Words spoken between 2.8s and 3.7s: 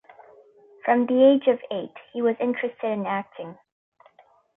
in acting.